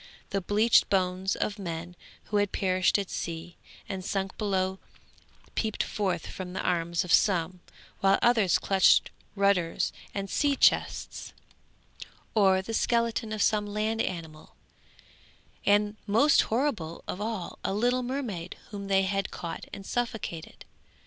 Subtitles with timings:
[0.31, 3.55] The bleached bones of men who had perished at sea
[3.87, 4.79] and sunk below
[5.53, 7.59] peeped forth from the arms of some,
[7.99, 11.33] while others clutched rudders and sea chests,
[12.33, 14.55] or the skeleton of some land animal;
[15.67, 20.65] and most horrible of all, a little mermaid whom they had caught and suffocated.